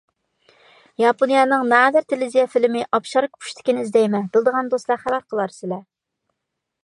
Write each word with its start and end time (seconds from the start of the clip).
ياپونىيەنىڭ 1.01 1.65
نادىر 1.73 2.07
تېلېۋىزىيە 2.13 2.45
فىلىمى 2.55 2.81
«ئاپشاركا 2.97 3.43
پۇشتىكى» 3.43 3.77
نى 3.79 3.85
ئىزدەيمەن. 3.85 4.27
بىلىدىغان 4.37 4.71
دوستلار 4.75 5.01
خەۋەر 5.05 5.27
قىلارسىلەر. 5.35 5.87